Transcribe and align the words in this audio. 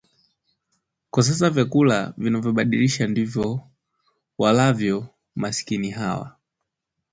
Kwa 1.11 1.23
sasa 1.23 1.49
vyakula 1.49 2.13
vilivyobadilishwa 2.17 3.07
ndivyo 3.07 3.59
walavyo 4.37 5.07
masikini 5.35 5.91
hawa 5.91 6.35